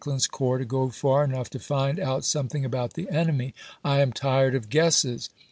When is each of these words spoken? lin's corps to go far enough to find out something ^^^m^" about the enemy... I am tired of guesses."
lin's 0.07 0.25
corps 0.25 0.57
to 0.57 0.65
go 0.65 0.89
far 0.89 1.23
enough 1.23 1.47
to 1.47 1.59
find 1.59 1.99
out 1.99 2.25
something 2.25 2.63
^^^m^" 2.63 2.65
about 2.65 2.93
the 2.95 3.07
enemy... 3.11 3.53
I 3.85 4.01
am 4.01 4.11
tired 4.11 4.55
of 4.55 4.67
guesses." 4.67 5.29